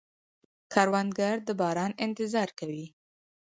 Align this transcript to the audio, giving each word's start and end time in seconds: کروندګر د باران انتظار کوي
کروندګر 0.73 1.35
د 1.47 1.49
باران 1.59 1.91
انتظار 2.05 2.49
کوي 2.59 2.85